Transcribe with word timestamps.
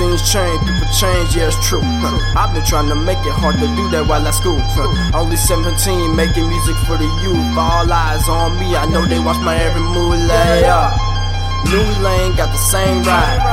Things 0.00 0.24
change, 0.32 0.64
people 0.64 0.88
change, 0.96 1.36
yeah, 1.36 1.52
it's 1.52 1.60
true. 1.60 1.84
I've 2.40 2.56
been 2.56 2.64
trying 2.64 2.88
to 2.88 2.96
make 2.96 3.20
it 3.20 3.36
hard 3.36 3.60
to 3.60 3.68
do 3.76 3.84
that 3.92 4.08
while 4.08 4.24
at 4.24 4.32
school. 4.32 4.56
Only 5.12 5.36
17, 5.36 6.16
making 6.16 6.48
music 6.48 6.72
for 6.88 6.96
the 6.96 7.04
youth. 7.20 7.36
All 7.52 7.84
eyes 7.84 8.24
on 8.24 8.56
me, 8.56 8.72
I 8.72 8.88
know 8.88 9.04
they 9.04 9.20
watch 9.20 9.36
my 9.44 9.52
every 9.60 9.84
move. 9.84 10.16
Lay 10.24 10.64
up. 10.64 10.96
New 11.68 11.84
lane 12.00 12.32
got 12.32 12.48
the 12.48 12.62
same 12.72 13.04
ride. 13.04 13.44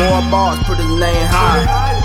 More 0.00 0.24
bars, 0.32 0.56
put 0.64 0.80
his 0.80 0.88
name 0.88 1.28
high. 1.28 2.00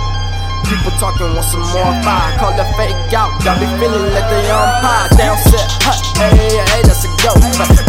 People 0.68 0.91
talking 1.00 1.32
want 1.32 1.48
some 1.48 1.64
more 1.71 1.95
fire. 2.04 2.36
Call 2.36 2.52
that 2.59 2.68
fake 2.75 3.00
out. 3.16 3.32
Got 3.48 3.64
me 3.64 3.68
feeling 3.80 4.11
like 4.11 4.27
they 4.27 4.44
umpire. 4.52 5.08
Down 5.16 5.39
set, 5.48 5.72
huh, 5.88 5.95
hey, 6.20 6.52
hey, 6.67 6.84
that's 6.84 7.08
a 7.08 7.09
go. 7.23 7.31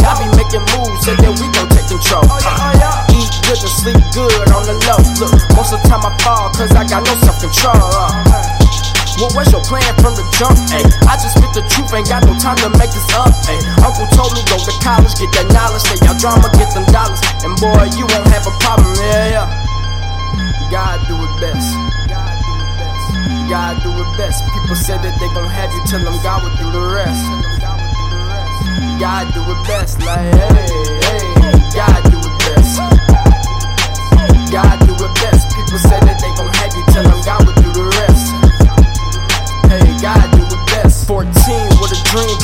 Y'all 0.06 0.14
be 0.22 0.30
making 0.38 0.62
moves, 0.78 1.02
say 1.02 1.19
that 1.19 1.34
we 1.34 1.50
gon' 1.50 1.66
take 1.75 1.91
control. 1.91 2.22
Good 3.48 3.65
and 3.65 3.77
sleep 3.80 3.97
good 4.12 4.52
on 4.52 4.61
the 4.69 4.77
low. 4.84 5.01
Look, 5.25 5.33
most 5.56 5.73
of 5.73 5.80
the 5.80 5.89
time 5.89 6.05
I 6.05 6.12
fall, 6.20 6.52
cause 6.52 6.69
I 6.77 6.84
got 6.84 7.01
no 7.01 7.16
self 7.16 7.41
control. 7.41 7.80
Uh. 7.80 8.12
What 9.25 9.33
was 9.33 9.48
your 9.48 9.65
plan 9.65 9.89
from 10.05 10.12
the 10.20 10.25
jump? 10.37 10.61
Ay, 10.69 10.84
I 11.09 11.16
just 11.16 11.33
spit 11.33 11.56
the 11.56 11.65
truth, 11.65 11.89
ain't 11.97 12.12
got 12.12 12.29
no 12.29 12.37
time 12.37 12.61
to 12.61 12.69
make 12.77 12.92
this 12.92 13.09
up. 13.16 13.33
Ay, 13.48 13.56
Uncle 13.80 14.05
told 14.12 14.37
me 14.37 14.45
go 14.53 14.61
to 14.61 14.75
college, 14.84 15.16
get 15.16 15.33
that 15.33 15.48
knowledge, 15.48 15.80
stay 15.80 15.97
out 16.05 16.20
drama, 16.20 16.45
get 16.61 16.77
them 16.77 16.84
dollars, 16.92 17.25
and 17.41 17.56
boy, 17.56 17.89
you 17.97 18.05
won't 18.05 18.29
have 18.29 18.45
a 18.45 18.53
problem. 18.61 18.92
Yeah, 19.01 19.41
yeah. 19.41 20.69
God 20.69 21.09
do 21.09 21.17
it 21.17 21.33
best. 21.41 21.73
God 22.05 22.37
do 22.45 22.53
it 22.53 22.73
best. 22.77 23.09
God 23.48 23.75
do 23.80 23.91
it 23.97 24.11
best. 24.20 24.45
People 24.45 24.77
say 24.77 25.01
that 25.01 25.15
they 25.17 25.28
gon' 25.33 25.48
have 25.48 25.73
you, 25.73 25.80
tell 25.89 26.05
them 26.05 26.20
God 26.20 26.45
will 26.45 26.53
do 26.61 26.69
the 26.69 26.84
rest. 26.84 27.25
God 29.00 29.25
do 29.33 29.41
it 29.41 29.61
best, 29.65 30.05
like 30.05 30.37
hey, 30.37 30.69
hey, 31.09 31.56
God 31.72 32.00
do 32.12 32.20
it 32.20 32.34
best. 32.44 32.88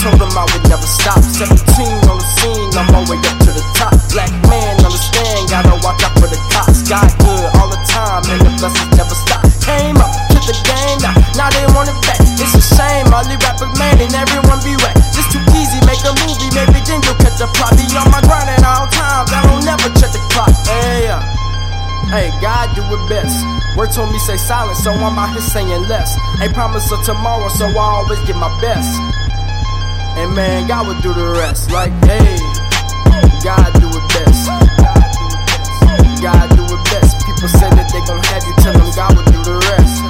Told 0.05 0.21
I 0.37 0.45
would 0.53 0.65
never 0.69 0.85
stop. 0.85 1.17
17 1.25 1.49
on 2.13 2.21
the 2.21 2.29
scene, 2.37 2.69
I'm 2.77 2.93
all 2.93 3.09
way 3.09 3.17
up 3.25 3.41
to 3.41 3.51
the 3.57 3.65
top. 3.73 3.97
Black 4.13 4.29
man, 4.53 4.77
understand, 4.85 5.49
gotta 5.49 5.81
watch 5.81 6.05
out 6.05 6.13
for 6.21 6.29
the 6.29 6.37
cops. 6.53 6.85
God 6.85 7.09
good 7.25 7.49
all 7.57 7.73
the 7.73 7.81
time, 7.89 8.21
and 8.29 8.45
the 8.45 8.53
blessings 8.61 8.93
never 9.01 9.17
stop. 9.17 9.41
Came 9.65 9.97
up 9.97 10.13
to 10.29 10.39
the 10.45 10.57
game 10.69 10.99
now. 11.01 11.17
Now 11.41 11.49
they 11.49 11.65
want 11.73 11.89
it 11.89 11.97
back. 12.05 12.21
It's 12.21 12.53
a 12.53 12.61
shame, 12.61 13.09
all 13.17 13.25
these 13.25 13.41
rappers 13.41 13.73
man 13.81 13.97
and 13.97 14.13
everyone 14.13 14.61
be 14.61 14.77
whack. 14.85 14.93
It's 15.17 15.25
too 15.33 15.41
easy, 15.57 15.81
make 15.89 16.05
a 16.05 16.13
movie, 16.21 16.53
maybe 16.53 16.85
then 16.85 17.01
you'll 17.01 17.17
catch 17.25 17.41
a 17.41 17.49
plot. 17.57 17.73
Be 17.81 17.89
on 17.97 18.13
my 18.13 18.21
grind 18.29 18.53
at 18.53 18.61
all 18.61 18.85
times, 18.93 19.33
I 19.33 19.41
don't 19.49 19.65
never 19.65 19.89
check 19.97 20.13
the 20.13 20.21
clock. 20.29 20.53
Hey, 20.69 21.09
uh, 21.09 21.25
hey, 22.13 22.29
God 22.45 22.77
do 22.77 22.85
it 22.93 23.03
best. 23.09 23.41
Word 23.73 23.89
told 23.89 24.13
me 24.13 24.21
say 24.21 24.37
silent, 24.37 24.77
so 24.77 24.93
I'm 24.93 25.17
out 25.17 25.33
here 25.33 25.41
saying 25.41 25.89
less. 25.89 26.13
Ain't 26.45 26.53
promise 26.53 26.93
of 26.93 27.01
tomorrow, 27.09 27.49
so 27.49 27.73
I 27.73 28.05
always 28.05 28.21
give 28.29 28.37
my 28.37 28.53
best. 28.61 29.24
And 30.17 30.35
man, 30.35 30.69
God 30.69 30.87
will 30.87 31.01
do 31.03 31.13
the 31.13 31.35
rest. 31.39 31.71
Like, 31.71 31.93
hey, 32.07 32.39
God 33.43 33.71
do 33.83 33.89
it 33.91 34.05
best. 34.15 34.47
God 36.23 36.47
do 36.57 36.65
it 36.65 36.83
best. 36.89 37.19
People 37.27 37.51
say 37.51 37.69
that 37.69 37.91
they 37.93 38.01
gon' 38.07 38.23
have 38.33 38.45
you, 38.47 38.55
tell 38.63 38.73
them 38.73 38.89
God 38.95 39.13
will 39.13 39.27
do 39.29 39.41
the 39.43 39.57
rest. 39.75 40.01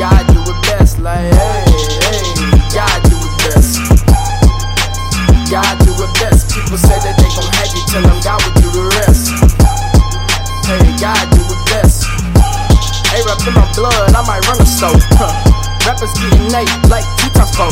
God 0.00 0.24
do 0.32 0.40
it 0.40 0.58
best, 0.64 0.98
like 0.98 1.28
hey, 1.28 1.62
hey, 2.08 2.24
God 2.72 2.98
do 3.06 3.14
it 3.20 3.34
best. 3.44 3.78
God 5.52 5.74
do 5.84 5.92
it 5.92 6.12
best. 6.18 6.48
People 6.50 6.80
say 6.80 6.96
that 7.04 7.14
they 7.20 7.30
gon' 7.36 7.46
have 7.60 7.70
you, 7.70 7.82
tell 7.92 8.02
them 8.02 8.18
God 8.24 8.40
will 8.42 8.56
do 8.58 8.68
the 8.72 8.86
rest. 9.04 9.30
Hey, 10.64 10.82
God 10.98 11.22
do 11.30 11.42
it 11.44 11.62
best. 11.68 12.08
Hey, 13.12 13.20
rap 13.22 13.38
in 13.46 13.54
my 13.54 13.68
blood, 13.76 14.16
I 14.16 14.24
might 14.26 14.42
run 14.48 14.58
a 14.58 14.66
soul. 14.66 14.96
Huh. 15.14 15.30
Rappers 15.86 16.12
getting 16.18 16.48
Nate 16.50 16.72
like 16.90 17.04
two 17.20 17.30
times 17.30 17.54
four. 17.54 17.70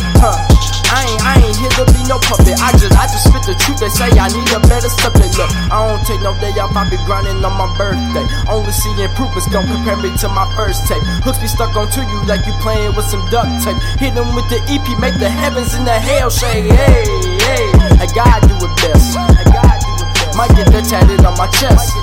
The 3.49 3.57
truth. 3.57 3.81
They 3.81 3.89
say 3.89 4.13
I 4.13 4.29
need 4.29 4.45
a 4.53 4.61
better 4.69 4.93
subject. 4.93 5.41
Look, 5.41 5.49
I 5.73 5.81
don't 5.81 6.05
take 6.05 6.21
no 6.21 6.37
day 6.37 6.53
off. 6.61 6.77
I 6.77 6.85
be 6.93 7.01
grinding 7.09 7.41
on 7.41 7.57
my 7.57 7.69
birthday. 7.81 8.29
Only 8.45 8.71
see 8.77 8.93
improvements 9.01 9.49
gon' 9.49 9.65
compare 9.65 9.97
me 9.97 10.13
to 10.21 10.29
my 10.29 10.45
first 10.53 10.85
tape. 10.85 11.01
Hooks 11.25 11.41
be 11.41 11.49
stuck 11.49 11.73
onto 11.73 12.05
you 12.05 12.19
like 12.29 12.45
you 12.45 12.53
playing 12.61 12.93
with 12.93 13.09
some 13.09 13.25
duct 13.33 13.49
tape. 13.65 13.81
Hit 13.97 14.13
them 14.13 14.29
with 14.37 14.45
the 14.53 14.61
EP, 14.69 14.85
make 15.01 15.17
the 15.17 15.33
heavens 15.33 15.73
and 15.73 15.89
the 15.89 15.97
hell 15.97 16.29
shake. 16.29 16.69
Hey, 16.69 17.09
hey, 17.49 17.67
I 17.97 18.07
gotta 18.13 18.45
do 18.45 18.55
it 18.61 18.73
best. 18.85 19.17
I 19.17 19.43
gotta 19.49 19.81
do 19.81 19.93
it 19.97 20.11
best. 20.21 20.37
Might 20.37 20.53
get 20.53 20.69
that 20.69 20.85
tatted 20.85 21.25
on 21.25 21.33
my 21.41 21.49
chest. 21.57 21.97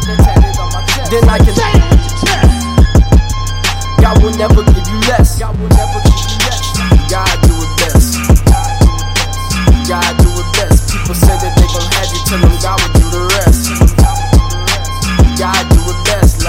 Then 1.13 1.29
I 1.29 1.37
can. 1.37 1.53
God 4.01 4.21
will 4.21 4.33
never 4.37 4.65
give 4.73 4.87
you 4.89 4.99
less. 5.13 5.37
God 5.39 5.53
will 5.61 5.69
never 5.69 6.14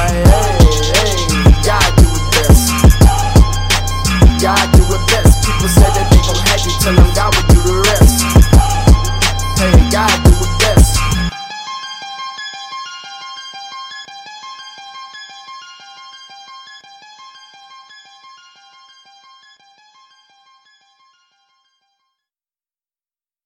hey, 0.09 0.25
hey. 0.25 1.63
God 1.67 1.89
do 1.99 2.07
it 2.07 2.27
best. 2.37 2.71
God 4.43 4.67
do 4.73 4.83
it 4.87 5.03
best. 5.11 5.45
People 5.45 5.69
say 5.69 5.89
that 5.91 6.07
they 6.11 6.21
gon' 6.23 6.41
have 6.47 6.63
you, 6.63 6.73
tell 6.81 6.95
them 6.95 7.11
God 7.15 7.35
will 7.35 7.49
do 7.51 7.61
the 7.67 7.77
rest. 7.91 8.23
Hey, 9.59 9.75
God 9.91 10.15
do 10.25 10.36